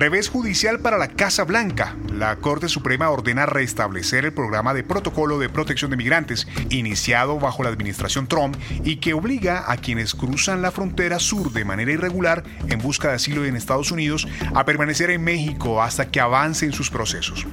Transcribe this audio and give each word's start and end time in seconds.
Revés 0.00 0.30
judicial 0.30 0.80
para 0.80 0.96
la 0.96 1.08
Casa 1.08 1.44
Blanca. 1.44 1.94
La 2.10 2.36
Corte 2.36 2.70
Suprema 2.70 3.10
ordena 3.10 3.44
restablecer 3.44 4.24
el 4.24 4.32
programa 4.32 4.72
de 4.72 4.82
protocolo 4.82 5.38
de 5.38 5.50
protección 5.50 5.90
de 5.90 5.98
migrantes 5.98 6.48
iniciado 6.70 7.38
bajo 7.38 7.62
la 7.62 7.68
administración 7.68 8.26
Trump 8.26 8.56
y 8.82 8.96
que 8.96 9.12
obliga 9.12 9.70
a 9.70 9.76
quienes 9.76 10.14
cruzan 10.14 10.62
la 10.62 10.70
frontera 10.70 11.18
sur 11.18 11.52
de 11.52 11.66
manera 11.66 11.92
irregular 11.92 12.44
en 12.68 12.80
busca 12.80 13.08
de 13.08 13.16
asilo 13.16 13.44
en 13.44 13.56
Estados 13.56 13.92
Unidos 13.92 14.26
a 14.54 14.64
permanecer 14.64 15.10
en 15.10 15.22
México 15.22 15.82
hasta 15.82 16.10
que 16.10 16.18
avancen 16.18 16.72
sus 16.72 16.88
procesos. 16.88 17.46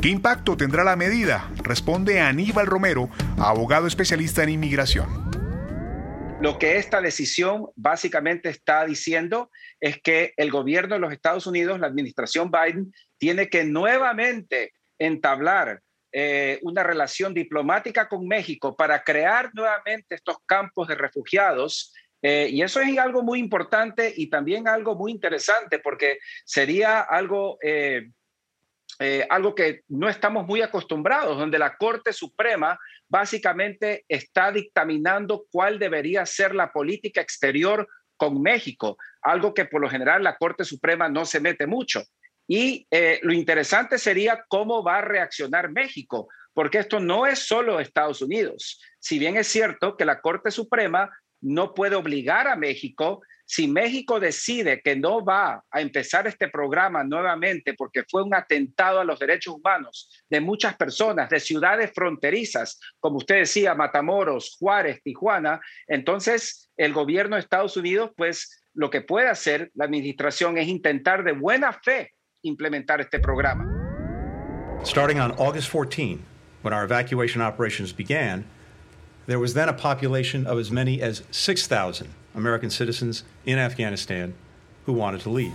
¿Qué 0.00 0.08
impacto 0.08 0.56
tendrá 0.56 0.84
la 0.84 0.96
medida? 0.96 1.50
Responde 1.62 2.22
Aníbal 2.22 2.66
Romero, 2.66 3.10
abogado 3.36 3.86
especialista 3.86 4.42
en 4.42 4.48
inmigración. 4.48 5.29
Lo 6.40 6.58
que 6.58 6.78
esta 6.78 7.02
decisión 7.02 7.66
básicamente 7.76 8.48
está 8.48 8.86
diciendo 8.86 9.50
es 9.78 10.00
que 10.00 10.32
el 10.38 10.50
gobierno 10.50 10.94
de 10.94 11.00
los 11.00 11.12
Estados 11.12 11.46
Unidos, 11.46 11.78
la 11.78 11.86
administración 11.86 12.50
Biden, 12.50 12.94
tiene 13.18 13.50
que 13.50 13.64
nuevamente 13.64 14.72
entablar 14.98 15.82
eh, 16.12 16.58
una 16.62 16.82
relación 16.82 17.34
diplomática 17.34 18.08
con 18.08 18.26
México 18.26 18.74
para 18.74 19.04
crear 19.04 19.50
nuevamente 19.52 20.14
estos 20.14 20.38
campos 20.46 20.88
de 20.88 20.94
refugiados. 20.94 21.92
Eh, 22.22 22.48
y 22.50 22.62
eso 22.62 22.80
es 22.80 22.96
algo 22.96 23.22
muy 23.22 23.38
importante 23.38 24.10
y 24.16 24.30
también 24.30 24.66
algo 24.66 24.94
muy 24.94 25.12
interesante 25.12 25.78
porque 25.78 26.20
sería 26.46 27.00
algo... 27.00 27.58
Eh, 27.62 28.08
algo 29.28 29.54
que 29.54 29.82
no 29.88 30.08
estamos 30.08 30.46
muy 30.46 30.62
acostumbrados, 30.62 31.38
donde 31.38 31.58
la 31.58 31.76
Corte 31.76 32.12
Suprema 32.12 32.78
básicamente 33.08 34.04
está 34.08 34.52
dictaminando 34.52 35.46
cuál 35.50 35.78
debería 35.78 36.24
ser 36.26 36.54
la 36.54 36.72
política 36.72 37.20
exterior 37.20 37.88
con 38.16 38.42
México, 38.42 38.98
algo 39.22 39.54
que 39.54 39.64
por 39.64 39.80
lo 39.80 39.88
general 39.88 40.22
la 40.22 40.36
Corte 40.36 40.64
Suprema 40.64 41.08
no 41.08 41.24
se 41.24 41.40
mete 41.40 41.66
mucho. 41.66 42.02
Y 42.46 42.86
eh, 42.90 43.18
lo 43.22 43.32
interesante 43.32 43.96
sería 43.98 44.44
cómo 44.48 44.82
va 44.82 44.98
a 44.98 45.02
reaccionar 45.02 45.70
México, 45.70 46.28
porque 46.52 46.78
esto 46.78 47.00
no 47.00 47.26
es 47.26 47.38
solo 47.38 47.80
Estados 47.80 48.20
Unidos. 48.20 48.80
Si 48.98 49.18
bien 49.18 49.36
es 49.36 49.46
cierto 49.46 49.96
que 49.96 50.04
la 50.04 50.20
Corte 50.20 50.50
Suprema 50.50 51.10
no 51.40 51.72
puede 51.72 51.96
obligar 51.96 52.46
a 52.46 52.56
México, 52.56 53.22
si 53.50 53.66
México 53.66 54.20
decide 54.20 54.80
que 54.80 54.94
no 54.94 55.24
va 55.24 55.64
a 55.72 55.80
empezar 55.80 56.24
este 56.28 56.46
programa 56.46 57.02
nuevamente 57.02 57.74
porque 57.74 58.04
fue 58.08 58.22
un 58.22 58.32
atentado 58.32 59.00
a 59.00 59.04
los 59.04 59.18
derechos 59.18 59.56
humanos 59.56 60.08
de 60.30 60.40
muchas 60.40 60.76
personas, 60.76 61.28
de 61.28 61.40
ciudades 61.40 61.90
fronterizas, 61.92 62.78
como 63.00 63.16
usted 63.16 63.38
decía, 63.38 63.74
Matamoros, 63.74 64.56
Juárez, 64.56 65.02
Tijuana, 65.02 65.60
entonces 65.88 66.70
el 66.76 66.92
gobierno 66.92 67.34
de 67.34 67.42
Estados 67.42 67.76
Unidos, 67.76 68.12
pues 68.16 68.62
lo 68.72 68.88
que 68.88 69.00
puede 69.00 69.26
hacer 69.26 69.72
la 69.74 69.86
administración 69.86 70.56
es 70.56 70.68
intentar 70.68 71.24
de 71.24 71.32
buena 71.32 71.72
fe 71.72 72.12
implementar 72.42 73.00
este 73.00 73.18
programa. 73.18 73.66
Starting 74.84 75.18
on 75.18 75.32
August 75.32 75.70
14, 75.70 76.22
when 76.62 76.72
our 76.72 76.84
evacuation 76.84 77.42
operations 77.42 77.92
began, 77.92 78.44
there 79.26 79.40
was 79.40 79.54
then 79.54 79.68
a 79.68 79.74
population 79.74 80.46
of 80.46 80.56
as 80.56 80.70
many 80.70 81.02
as 81.02 81.24
6,000 81.32 82.14
American 82.34 82.70
citizens 82.70 83.24
in 83.44 83.58
Afghanistan 83.58 84.34
who 84.86 84.92
wanted 84.92 85.20
to 85.22 85.30
leave. 85.30 85.54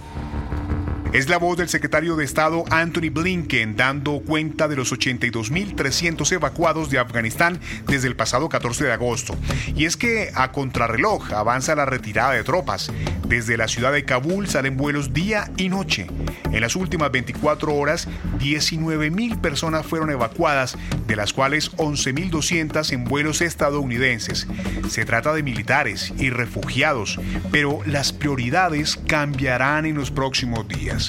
Es 1.16 1.30
la 1.30 1.38
voz 1.38 1.56
del 1.56 1.70
secretario 1.70 2.18
de 2.18 2.26
Estado 2.26 2.66
Anthony 2.72 3.10
Blinken 3.10 3.78
dando 3.78 4.20
cuenta 4.20 4.68
de 4.68 4.76
los 4.76 4.92
82.300 4.92 6.30
evacuados 6.34 6.90
de 6.90 7.00
Afganistán 7.00 7.58
desde 7.88 8.10
el 8.10 8.18
pasado 8.18 8.50
14 8.50 8.84
de 8.84 8.92
agosto. 8.92 9.34
Y 9.78 9.86
es 9.86 9.96
que 9.96 10.32
a 10.36 10.52
contrarreloj 10.52 11.32
avanza 11.32 11.74
la 11.74 11.86
retirada 11.86 12.34
de 12.34 12.44
tropas. 12.44 12.92
Desde 13.30 13.56
la 13.56 13.70
ciudad 13.70 13.94
de 13.94 14.04
Kabul 14.04 14.50
salen 14.50 14.76
vuelos 14.76 15.14
día 15.14 15.50
y 15.56 15.70
noche. 15.70 16.08
En 16.52 16.60
las 16.60 16.76
últimas 16.76 17.12
24 17.12 17.74
horas, 17.74 18.10
19.000 18.40 19.40
personas 19.40 19.86
fueron 19.86 20.10
evacuadas, 20.10 20.78
de 21.08 21.16
las 21.16 21.34
cuales 21.34 21.72
11.200 21.78 22.92
en 22.92 23.06
vuelos 23.06 23.42
estadounidenses. 23.42 24.48
Se 24.90 25.06
trata 25.06 25.34
de 25.34 25.44
militares 25.44 26.14
y 26.18 26.30
refugiados, 26.30 27.20
pero 27.52 27.80
las 27.86 28.14
prioridades 28.14 29.00
cambiarán 29.08 29.86
en 29.86 29.96
los 29.96 30.12
próximos 30.12 30.68
días. 30.68 31.05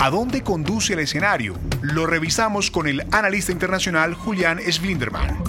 ¿A 0.00 0.10
dónde 0.10 0.42
conduce 0.42 0.92
el 0.92 1.00
escenario? 1.00 1.54
Lo 1.82 2.06
revisamos 2.06 2.70
con 2.70 2.86
el 2.86 3.02
analista 3.12 3.52
internacional 3.52 4.14
Julián 4.14 4.60
Sblinderman. 4.60 5.42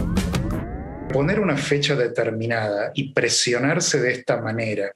Poner 1.12 1.40
una 1.40 1.58
fecha 1.58 1.96
determinada 1.96 2.92
y 2.94 3.14
presionarse 3.14 4.00
de 4.00 4.12
esta 4.12 4.42
manera 4.42 4.92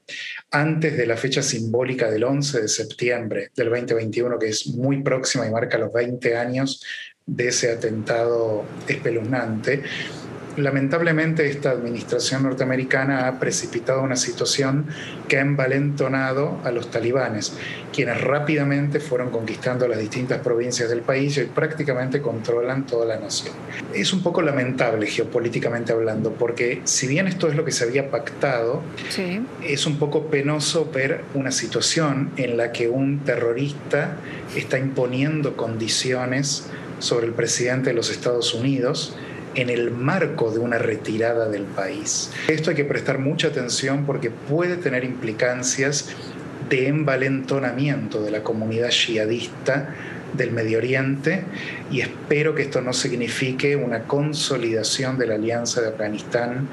antes 0.51 0.97
de 0.97 1.07
la 1.07 1.17
fecha 1.17 1.41
simbólica 1.41 2.11
del 2.11 2.23
11 2.23 2.61
de 2.61 2.67
septiembre 2.67 3.51
del 3.55 3.69
2021, 3.69 4.37
que 4.37 4.49
es 4.49 4.67
muy 4.67 5.01
próxima 5.01 5.47
y 5.47 5.51
marca 5.51 5.77
los 5.77 5.91
20 5.93 6.37
años 6.37 6.83
de 7.25 7.47
ese 7.47 7.71
atentado 7.71 8.65
espeluznante, 8.87 9.83
lamentablemente 10.57 11.49
esta 11.49 11.71
administración 11.71 12.43
norteamericana 12.43 13.27
ha 13.27 13.39
precipitado 13.39 14.01
una 14.01 14.15
situación 14.15 14.85
que 15.27 15.37
ha 15.37 15.41
envalentonado 15.41 16.59
a 16.63 16.71
los 16.71 16.91
talibanes, 16.91 17.53
quienes 17.93 18.21
rápidamente 18.21 18.99
fueron 18.99 19.29
conquistando 19.29 19.87
las 19.87 19.99
distintas 19.99 20.39
provincias 20.39 20.89
del 20.89 21.01
país 21.01 21.37
y 21.37 21.43
prácticamente 21.45 22.21
controlan 22.21 22.85
toda 22.85 23.05
la 23.05 23.17
nación. 23.17 23.53
Es 23.93 24.13
un 24.13 24.21
poco 24.23 24.41
lamentable 24.41 25.07
geopolíticamente 25.07 25.93
hablando, 25.93 26.33
porque 26.33 26.81
si 26.83 27.07
bien 27.07 27.27
esto 27.27 27.47
es 27.47 27.55
lo 27.55 27.65
que 27.65 27.71
se 27.71 27.83
había 27.83 28.09
pactado, 28.09 28.81
es 29.63 29.85
un 29.85 29.97
poco 29.97 30.27
penoso 30.27 30.89
ver 30.93 31.21
una 31.33 31.51
situación 31.51 32.31
en 32.37 32.57
la 32.57 32.71
que 32.71 32.89
un 32.89 33.19
terrorista 33.19 34.17
está 34.55 34.77
imponiendo 34.77 35.55
condiciones 35.55 36.67
sobre 36.99 37.25
el 37.25 37.33
presidente 37.33 37.89
de 37.89 37.95
los 37.95 38.09
Estados 38.11 38.53
Unidos, 38.53 39.15
en 39.55 39.69
el 39.69 39.91
marco 39.91 40.51
de 40.51 40.59
una 40.59 40.77
retirada 40.77 41.49
del 41.49 41.63
país. 41.63 42.31
Esto 42.47 42.69
hay 42.69 42.75
que 42.75 42.85
prestar 42.85 43.19
mucha 43.19 43.47
atención 43.47 44.05
porque 44.05 44.31
puede 44.31 44.77
tener 44.77 45.03
implicancias 45.03 46.09
de 46.69 46.87
envalentonamiento 46.87 48.21
de 48.21 48.31
la 48.31 48.43
comunidad 48.43 48.89
yihadista 48.89 49.93
del 50.33 50.51
Medio 50.51 50.77
Oriente 50.77 51.43
y 51.91 51.99
espero 52.01 52.55
que 52.55 52.61
esto 52.61 52.81
no 52.81 52.93
signifique 52.93 53.75
una 53.75 54.03
consolidación 54.03 55.17
de 55.17 55.27
la 55.27 55.35
alianza 55.35 55.81
de 55.81 55.89
Afganistán 55.89 56.69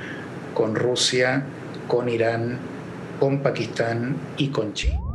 con 0.55 0.77
Rusia, 0.77 1.43
con 1.89 2.09
Irán, 2.09 2.59
con 3.19 3.41
Pakistán 3.43 4.17
y 4.37 4.49
con 4.49 4.75
China. 4.75 5.08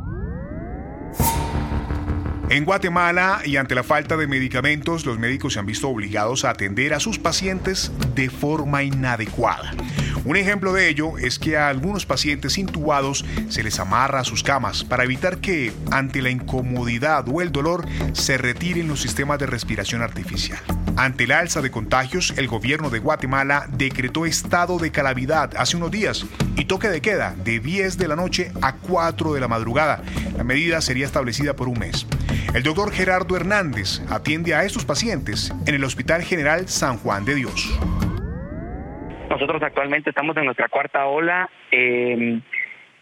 En 2.54 2.64
Guatemala 2.64 3.40
y 3.44 3.56
ante 3.56 3.74
la 3.74 3.82
falta 3.82 4.16
de 4.16 4.28
medicamentos, 4.28 5.04
los 5.06 5.18
médicos 5.18 5.54
se 5.54 5.58
han 5.58 5.66
visto 5.66 5.88
obligados 5.88 6.44
a 6.44 6.50
atender 6.50 6.94
a 6.94 7.00
sus 7.00 7.18
pacientes 7.18 7.90
de 8.14 8.30
forma 8.30 8.84
inadecuada. 8.84 9.72
Un 10.24 10.36
ejemplo 10.36 10.72
de 10.72 10.88
ello 10.88 11.18
es 11.18 11.40
que 11.40 11.56
a 11.56 11.68
algunos 11.68 12.06
pacientes 12.06 12.56
intubados 12.56 13.24
se 13.48 13.64
les 13.64 13.80
amarra 13.80 14.20
a 14.20 14.24
sus 14.24 14.44
camas 14.44 14.84
para 14.84 15.02
evitar 15.02 15.38
que, 15.38 15.72
ante 15.90 16.22
la 16.22 16.30
incomodidad 16.30 17.28
o 17.28 17.42
el 17.42 17.50
dolor, 17.50 17.88
se 18.12 18.38
retiren 18.38 18.86
los 18.86 19.02
sistemas 19.02 19.40
de 19.40 19.46
respiración 19.46 20.00
artificial. 20.02 20.60
Ante 20.94 21.24
el 21.24 21.32
alza 21.32 21.60
de 21.60 21.72
contagios, 21.72 22.34
el 22.36 22.46
gobierno 22.46 22.88
de 22.88 23.00
Guatemala 23.00 23.66
decretó 23.72 24.26
estado 24.26 24.78
de 24.78 24.92
calamidad 24.92 25.50
hace 25.56 25.76
unos 25.76 25.90
días 25.90 26.24
y 26.56 26.66
toque 26.66 26.88
de 26.88 27.02
queda 27.02 27.34
de 27.44 27.58
10 27.58 27.98
de 27.98 28.06
la 28.06 28.14
noche 28.14 28.52
a 28.62 28.76
4 28.76 29.34
de 29.34 29.40
la 29.40 29.48
madrugada. 29.48 30.04
La 30.36 30.44
medida 30.44 30.80
sería 30.80 31.04
establecida 31.04 31.56
por 31.56 31.66
un 31.66 31.80
mes. 31.80 32.06
El 32.54 32.62
doctor 32.62 32.92
Gerardo 32.92 33.36
Hernández 33.36 34.00
atiende 34.10 34.54
a 34.54 34.64
estos 34.64 34.84
pacientes 34.84 35.52
en 35.66 35.74
el 35.74 35.84
Hospital 35.84 36.22
General 36.22 36.68
San 36.68 36.98
Juan 36.98 37.24
de 37.24 37.34
Dios. 37.34 37.78
Nosotros 39.28 39.62
actualmente 39.62 40.10
estamos 40.10 40.36
en 40.36 40.44
nuestra 40.44 40.68
cuarta 40.68 41.06
ola. 41.06 41.50
Eh, 41.70 42.40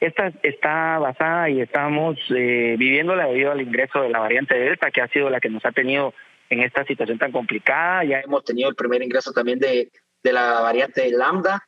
esta 0.00 0.32
está 0.42 0.98
basada 0.98 1.50
y 1.50 1.60
estamos 1.60 2.18
eh, 2.34 2.76
viviéndola 2.78 3.26
debido 3.26 3.52
al 3.52 3.60
ingreso 3.60 4.02
de 4.02 4.08
la 4.08 4.18
variante 4.18 4.58
Delta, 4.58 4.90
que 4.90 5.00
ha 5.00 5.08
sido 5.08 5.30
la 5.30 5.40
que 5.40 5.50
nos 5.50 5.64
ha 5.64 5.72
tenido 5.72 6.14
en 6.50 6.60
esta 6.60 6.84
situación 6.84 7.18
tan 7.18 7.32
complicada. 7.32 8.04
Ya 8.04 8.20
hemos 8.20 8.44
tenido 8.44 8.68
el 8.68 8.74
primer 8.74 9.02
ingreso 9.02 9.32
también 9.32 9.58
de, 9.58 9.90
de 10.22 10.32
la 10.32 10.60
variante 10.60 11.10
Lambda. 11.10 11.62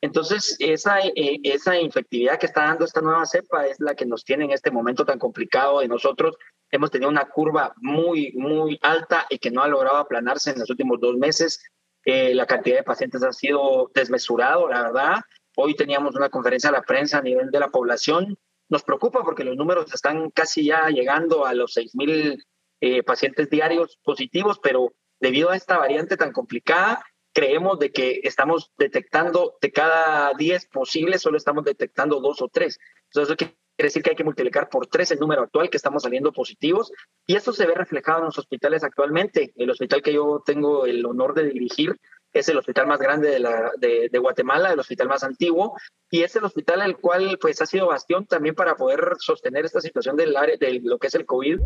Entonces, 0.00 0.56
esa, 0.60 1.00
eh, 1.00 1.40
esa 1.42 1.78
infectividad 1.78 2.38
que 2.38 2.46
está 2.46 2.62
dando 2.62 2.84
esta 2.84 3.00
nueva 3.00 3.26
cepa 3.26 3.66
es 3.66 3.80
la 3.80 3.94
que 3.94 4.06
nos 4.06 4.24
tiene 4.24 4.44
en 4.44 4.52
este 4.52 4.70
momento 4.70 5.04
tan 5.04 5.18
complicado 5.18 5.80
de 5.80 5.88
nosotros. 5.88 6.36
Hemos 6.70 6.90
tenido 6.90 7.10
una 7.10 7.28
curva 7.28 7.74
muy, 7.76 8.32
muy 8.36 8.78
alta 8.82 9.26
y 9.28 9.38
que 9.38 9.50
no 9.50 9.62
ha 9.62 9.68
logrado 9.68 9.96
aplanarse 9.96 10.50
en 10.50 10.60
los 10.60 10.70
últimos 10.70 11.00
dos 11.00 11.16
meses. 11.16 11.60
Eh, 12.04 12.32
la 12.34 12.46
cantidad 12.46 12.76
de 12.76 12.84
pacientes 12.84 13.22
ha 13.22 13.32
sido 13.32 13.90
desmesurado, 13.92 14.68
la 14.68 14.82
verdad. 14.82 15.16
Hoy 15.56 15.74
teníamos 15.74 16.14
una 16.14 16.28
conferencia 16.28 16.70
a 16.70 16.74
la 16.74 16.82
prensa 16.82 17.18
a 17.18 17.22
nivel 17.22 17.50
de 17.50 17.58
la 17.58 17.68
población. 17.68 18.38
Nos 18.68 18.84
preocupa 18.84 19.24
porque 19.24 19.44
los 19.44 19.56
números 19.56 19.92
están 19.92 20.30
casi 20.30 20.66
ya 20.66 20.88
llegando 20.90 21.44
a 21.44 21.54
los 21.54 21.76
6.000 21.76 22.40
eh, 22.80 23.02
pacientes 23.02 23.50
diarios 23.50 23.98
positivos, 24.04 24.60
pero 24.62 24.92
debido 25.18 25.50
a 25.50 25.56
esta 25.56 25.76
variante 25.78 26.16
tan 26.16 26.32
complicada, 26.32 27.04
creemos 27.38 27.78
de 27.78 27.92
que 27.92 28.20
estamos 28.24 28.72
detectando 28.76 29.58
de 29.60 29.70
cada 29.70 30.34
10 30.34 30.66
posibles, 30.66 31.22
solo 31.22 31.36
estamos 31.36 31.64
detectando 31.64 32.18
dos 32.20 32.42
o 32.42 32.48
tres. 32.48 32.80
Entonces, 33.04 33.28
eso 33.28 33.36
quiere 33.36 33.56
decir 33.76 34.02
que 34.02 34.10
hay 34.10 34.16
que 34.16 34.24
multiplicar 34.24 34.68
por 34.68 34.88
tres 34.88 35.12
el 35.12 35.20
número 35.20 35.42
actual 35.42 35.70
que 35.70 35.76
estamos 35.76 36.02
saliendo 36.02 36.32
positivos 36.32 36.90
y 37.28 37.36
eso 37.36 37.52
se 37.52 37.64
ve 37.64 37.74
reflejado 37.76 38.18
en 38.18 38.24
los 38.24 38.38
hospitales 38.38 38.82
actualmente. 38.82 39.52
El 39.54 39.70
hospital 39.70 40.02
que 40.02 40.12
yo 40.12 40.42
tengo 40.44 40.84
el 40.84 41.06
honor 41.06 41.32
de 41.34 41.44
dirigir 41.44 41.96
es 42.32 42.48
el 42.48 42.58
hospital 42.58 42.88
más 42.88 42.98
grande 42.98 43.30
de, 43.30 43.38
la, 43.38 43.70
de, 43.78 44.08
de, 44.10 44.18
Guatemala, 44.18 44.72
el 44.72 44.80
hospital 44.80 45.06
más 45.06 45.22
antiguo, 45.22 45.76
y 46.10 46.22
es 46.24 46.34
el 46.34 46.44
hospital 46.44 46.82
el 46.82 46.96
cual 46.96 47.38
pues 47.40 47.62
ha 47.62 47.66
sido 47.66 47.86
bastión 47.86 48.26
también 48.26 48.56
para 48.56 48.74
poder 48.74 49.12
sostener 49.20 49.64
esta 49.64 49.80
situación 49.80 50.16
del 50.16 50.36
área 50.36 50.56
de 50.56 50.80
lo 50.82 50.98
que 50.98 51.06
es 51.06 51.14
el 51.14 51.24
COVID. 51.24 51.60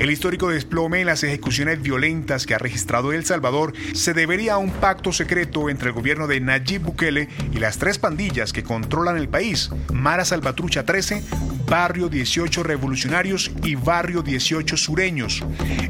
El 0.00 0.10
histórico 0.10 0.48
desplome 0.48 1.00
en 1.00 1.06
las 1.06 1.22
ejecuciones 1.24 1.82
violentas 1.82 2.46
que 2.46 2.54
ha 2.54 2.58
registrado 2.58 3.12
El 3.12 3.26
Salvador 3.26 3.74
se 3.92 4.14
debería 4.14 4.54
a 4.54 4.58
un 4.58 4.70
pacto 4.70 5.12
secreto 5.12 5.68
entre 5.68 5.88
el 5.88 5.94
gobierno 5.94 6.26
de 6.26 6.40
Nayib 6.40 6.84
Bukele 6.84 7.28
y 7.52 7.58
las 7.58 7.76
tres 7.76 7.98
pandillas 7.98 8.54
que 8.54 8.62
controlan 8.62 9.18
el 9.18 9.28
país, 9.28 9.68
Mara 9.92 10.24
Salvatrucha 10.24 10.86
13, 10.86 11.22
Barrio 11.68 12.08
18 12.08 12.62
Revolucionarios 12.62 13.50
y 13.62 13.74
Barrio 13.74 14.22
18 14.22 14.78
Sureños. 14.78 15.44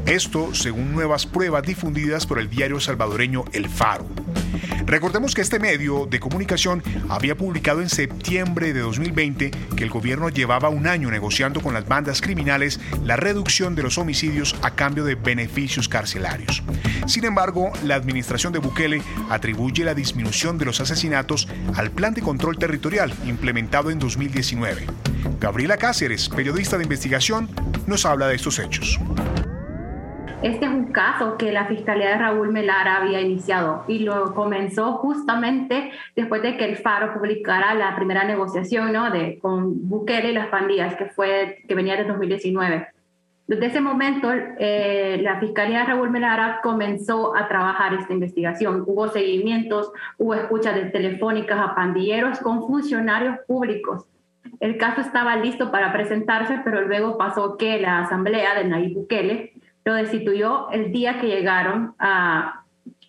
Esto 0.05 0.53
según 0.53 0.91
nuevas 0.91 1.25
pruebas 1.25 1.63
difundidas 1.63 2.25
por 2.25 2.37
el 2.37 2.49
diario 2.49 2.81
salvadoreño 2.81 3.45
El 3.53 3.69
Faro. 3.69 4.09
Recordemos 4.85 5.33
que 5.33 5.41
este 5.41 5.59
medio 5.59 6.05
de 6.05 6.19
comunicación 6.19 6.83
había 7.09 7.35
publicado 7.35 7.81
en 7.81 7.89
septiembre 7.89 8.73
de 8.73 8.81
2020 8.81 9.51
que 9.75 9.83
el 9.83 9.89
gobierno 9.89 10.29
llevaba 10.29 10.69
un 10.69 10.87
año 10.87 11.09
negociando 11.11 11.61
con 11.61 11.73
las 11.73 11.87
bandas 11.87 12.21
criminales 12.21 12.79
la 13.03 13.15
reducción 13.15 13.75
de 13.75 13.83
los 13.83 13.97
homicidios 13.97 14.55
a 14.61 14.71
cambio 14.71 15.03
de 15.03 15.15
beneficios 15.15 15.87
carcelarios. 15.87 16.63
Sin 17.07 17.25
embargo, 17.25 17.71
la 17.83 17.95
administración 17.95 18.53
de 18.53 18.59
Bukele 18.59 19.01
atribuye 19.29 19.83
la 19.83 19.93
disminución 19.93 20.57
de 20.57 20.65
los 20.65 20.79
asesinatos 20.81 21.47
al 21.75 21.91
plan 21.91 22.13
de 22.13 22.21
control 22.21 22.57
territorial 22.57 23.13
implementado 23.25 23.91
en 23.91 23.99
2019. 23.99 24.85
Gabriela 25.39 25.77
Cáceres, 25.77 26.29
periodista 26.29 26.77
de 26.77 26.83
investigación, 26.83 27.49
nos 27.87 28.05
habla 28.05 28.27
de 28.27 28.35
estos 28.35 28.59
hechos. 28.59 28.99
Este 30.41 30.65
es 30.65 30.71
un 30.71 30.85
caso 30.85 31.37
que 31.37 31.51
la 31.51 31.65
Fiscalía 31.65 32.09
de 32.09 32.17
Raúl 32.17 32.51
Melara 32.51 32.97
había 32.97 33.21
iniciado 33.21 33.83
y 33.87 33.99
lo 33.99 34.33
comenzó 34.33 34.93
justamente 34.93 35.91
después 36.15 36.41
de 36.41 36.57
que 36.57 36.65
el 36.65 36.77
Faro 36.77 37.13
publicara 37.13 37.75
la 37.75 37.95
primera 37.95 38.23
negociación 38.23 38.91
¿no? 38.91 39.11
de, 39.11 39.37
con 39.37 39.87
Bukele 39.87 40.31
y 40.31 40.33
las 40.33 40.47
pandillas, 40.47 40.95
que, 40.95 41.05
fue, 41.05 41.63
que 41.67 41.75
venía 41.75 41.95
de 41.95 42.05
2019. 42.05 42.87
Desde 43.45 43.65
ese 43.67 43.81
momento, 43.81 44.31
eh, 44.33 45.19
la 45.21 45.39
Fiscalía 45.39 45.81
de 45.81 45.85
Raúl 45.85 46.09
Melara 46.09 46.59
comenzó 46.63 47.35
a 47.35 47.47
trabajar 47.47 47.93
esta 47.93 48.13
investigación. 48.13 48.83
Hubo 48.87 49.09
seguimientos, 49.09 49.91
hubo 50.17 50.33
escuchas 50.33 50.73
de 50.73 50.85
telefónicas 50.85 51.59
a 51.59 51.75
pandilleros 51.75 52.39
con 52.39 52.65
funcionarios 52.65 53.37
públicos. 53.45 54.07
El 54.59 54.77
caso 54.77 55.01
estaba 55.01 55.35
listo 55.35 55.69
para 55.69 55.93
presentarse, 55.93 56.61
pero 56.63 56.81
luego 56.81 57.15
pasó 57.19 57.57
que 57.57 57.79
la 57.79 57.99
asamblea 57.99 58.55
de 58.55 58.63
Nayib 58.63 58.95
Bukele 58.95 59.53
lo 59.83 59.93
destituyó 59.93 60.69
el 60.71 60.91
día 60.91 61.19
que 61.19 61.27
llegaron 61.27 61.95
a, 61.99 62.63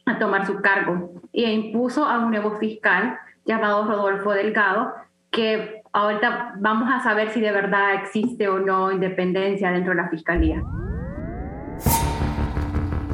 a 0.06 0.18
tomar 0.18 0.46
su 0.46 0.60
cargo 0.60 1.12
e 1.32 1.50
impuso 1.52 2.04
a 2.04 2.18
un 2.18 2.30
nuevo 2.30 2.58
fiscal 2.58 3.18
llamado 3.44 3.84
Rodolfo 3.86 4.32
Delgado, 4.32 4.92
que 5.30 5.82
ahorita 5.92 6.54
vamos 6.58 6.88
a 6.92 7.00
saber 7.00 7.30
si 7.30 7.40
de 7.40 7.52
verdad 7.52 7.94
existe 7.94 8.48
o 8.48 8.58
no 8.58 8.92
independencia 8.92 9.70
dentro 9.70 9.94
de 9.94 10.02
la 10.02 10.08
fiscalía. 10.08 10.62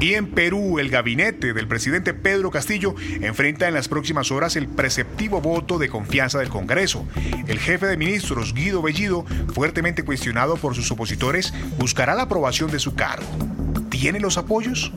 Y 0.01 0.13
en 0.13 0.27
Perú, 0.27 0.79
el 0.79 0.89
gabinete 0.89 1.53
del 1.53 1.67
presidente 1.67 2.13
Pedro 2.13 2.51
Castillo 2.51 2.95
enfrenta 3.21 3.67
en 3.67 3.73
las 3.73 3.89
próximas 3.89 4.31
horas 4.31 4.55
el 4.55 4.69
preceptivo 4.69 5.41
voto 5.41 5.77
de 5.77 5.89
confianza 5.89 6.39
del 6.39 6.47
Congreso. 6.47 7.05
El 7.47 7.59
jefe 7.59 7.85
de 7.85 7.97
ministros, 7.97 8.53
Guido 8.53 8.81
Bellido, 8.81 9.25
fuertemente 9.53 10.05
cuestionado 10.05 10.55
por 10.55 10.73
sus 10.73 10.89
opositores, 10.91 11.53
buscará 11.77 12.15
la 12.15 12.23
aprobación 12.23 12.71
de 12.71 12.79
su 12.79 12.95
cargo. 12.95 13.27
¿Tiene 13.89 14.21
los 14.21 14.37
apoyos? 14.37 14.93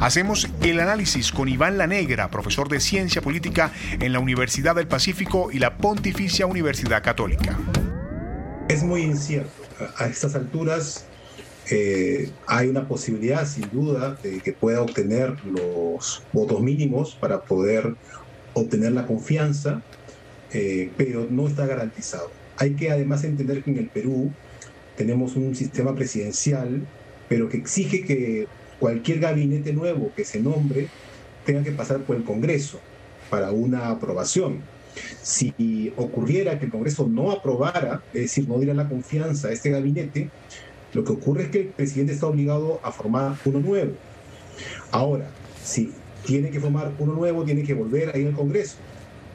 Hacemos 0.00 0.48
el 0.60 0.80
análisis 0.80 1.32
con 1.32 1.48
Iván 1.48 1.78
Lanegra, 1.78 2.30
profesor 2.30 2.68
de 2.68 2.80
Ciencia 2.80 3.22
Política 3.22 3.72
en 4.00 4.12
la 4.12 4.18
Universidad 4.18 4.74
del 4.74 4.86
Pacífico 4.86 5.50
y 5.50 5.60
la 5.60 5.78
Pontificia 5.78 6.44
Universidad 6.44 7.02
Católica. 7.02 7.56
Es 8.68 8.82
muy 8.82 9.00
incierto. 9.02 9.50
A 9.96 10.06
estas 10.06 10.34
alturas 10.34 11.06
eh, 11.70 12.30
hay 12.46 12.68
una 12.68 12.88
posibilidad, 12.88 13.46
sin 13.46 13.70
duda, 13.70 14.18
de 14.22 14.40
que 14.40 14.52
pueda 14.52 14.82
obtener 14.82 15.36
los 15.44 16.22
votos 16.32 16.60
mínimos 16.60 17.14
para 17.14 17.42
poder 17.42 17.94
obtener 18.54 18.92
la 18.92 19.06
confianza, 19.06 19.82
eh, 20.52 20.90
pero 20.96 21.26
no 21.30 21.46
está 21.46 21.66
garantizado. 21.66 22.30
Hay 22.56 22.74
que 22.74 22.90
además 22.90 23.24
entender 23.24 23.62
que 23.62 23.70
en 23.70 23.78
el 23.78 23.88
Perú 23.88 24.30
tenemos 24.96 25.36
un 25.36 25.54
sistema 25.54 25.94
presidencial, 25.94 26.86
pero 27.28 27.48
que 27.48 27.56
exige 27.56 28.04
que 28.04 28.46
cualquier 28.78 29.20
gabinete 29.20 29.72
nuevo 29.72 30.12
que 30.14 30.24
se 30.24 30.40
nombre 30.40 30.88
tenga 31.46 31.62
que 31.62 31.72
pasar 31.72 32.00
por 32.00 32.16
el 32.16 32.24
Congreso 32.24 32.80
para 33.30 33.50
una 33.52 33.88
aprobación. 33.88 34.60
Si 35.22 35.92
ocurriera 35.96 36.58
que 36.58 36.66
el 36.66 36.70
Congreso 36.70 37.08
no 37.08 37.30
aprobara, 37.30 38.02
es 38.12 38.22
decir, 38.22 38.46
no 38.46 38.58
diera 38.58 38.74
la 38.74 38.88
confianza 38.88 39.48
a 39.48 39.52
este 39.52 39.70
gabinete, 39.70 40.28
lo 40.92 41.04
que 41.04 41.12
ocurre 41.12 41.44
es 41.44 41.48
que 41.50 41.60
el 41.60 41.66
presidente 41.68 42.12
está 42.12 42.26
obligado 42.26 42.80
a 42.82 42.92
formar 42.92 43.36
uno 43.44 43.60
nuevo. 43.60 43.92
Ahora, 44.90 45.28
si 45.62 45.92
tiene 46.24 46.50
que 46.50 46.60
formar 46.60 46.92
uno 46.98 47.14
nuevo, 47.14 47.44
tiene 47.44 47.62
que 47.62 47.74
volver 47.74 48.14
ahí 48.14 48.26
al 48.26 48.32
Congreso. 48.32 48.76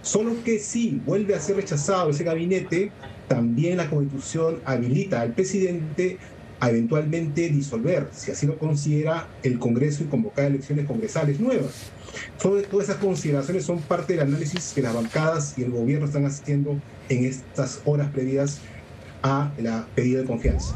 Solo 0.02 0.36
que 0.44 0.60
si 0.60 1.02
vuelve 1.06 1.36
a 1.36 1.40
ser 1.40 1.56
rechazado 1.58 2.12
ese 2.12 2.24
gabinete, 2.24 2.92
también 3.28 3.78
la 3.78 3.90
Constitución 3.90 4.62
habilita 4.66 5.22
al 5.22 5.34
presidente 5.34 6.18
a 6.60 6.70
eventualmente 6.70 7.50
disolver, 7.50 8.08
si 8.14 8.32
así 8.32 8.48
lo 8.48 8.58
considera, 8.58 9.28
el 9.44 9.60
Congreso 9.60 10.04
y 10.04 10.08
convocar 10.08 10.46
elecciones 10.46 10.86
congresales 10.86 11.40
nuevas. 11.40 11.92
Todas 12.42 12.66
esas 12.84 12.96
consideraciones 12.98 13.66
son 13.66 13.80
parte 13.82 14.14
del 14.14 14.24
análisis 14.24 14.72
que 14.74 14.82
las 14.82 14.94
bancadas 14.94 15.56
y 15.58 15.64
el 15.64 15.72
gobierno 15.72 16.06
están 16.06 16.26
haciendo 16.26 16.80
en 17.10 17.26
estas 17.26 17.82
horas 17.86 18.10
previas 18.12 18.60
a 19.22 19.52
la 19.60 19.86
pedida 19.94 20.22
de 20.22 20.26
confianza. 20.26 20.76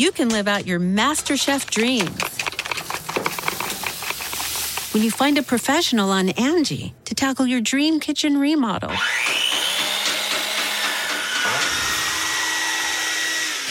You 0.00 0.12
can 0.12 0.30
live 0.30 0.48
out 0.48 0.66
your 0.66 0.80
MasterChef 0.80 1.68
dreams 1.68 2.08
when 4.94 5.02
you 5.02 5.10
find 5.10 5.36
a 5.36 5.42
professional 5.42 6.08
on 6.08 6.30
Angie 6.30 6.94
to 7.04 7.14
tackle 7.14 7.46
your 7.46 7.60
dream 7.60 8.00
kitchen 8.00 8.38
remodel. 8.38 8.88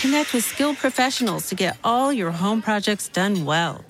Connect 0.01 0.31
with 0.31 0.43
skilled 0.43 0.77
professionals 0.77 1.50
to 1.50 1.55
get 1.55 1.75
all 1.83 2.13
your 2.13 2.29
home 2.29 2.62
projects 2.62 3.09
done 3.09 3.43
well. 3.43 3.83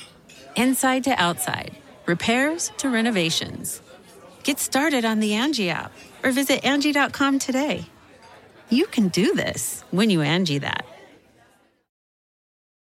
Inside 0.55 1.03
to 1.03 1.21
outside 1.21 1.75
repairs 2.05 2.71
to 2.77 2.87
renovations. 2.87 3.81
Get 4.43 4.59
started 4.59 5.03
on 5.03 5.19
the 5.19 5.33
Angie 5.33 5.71
app 5.71 5.91
or 6.23 6.31
visit 6.31 6.63
Angie.com 6.63 7.39
today. 7.39 7.85
You 8.69 8.85
can 8.85 9.09
do 9.09 9.35
this 9.35 9.83
when 9.91 10.09
you 10.09 10.21
Angie 10.21 10.59
that. 10.59 10.85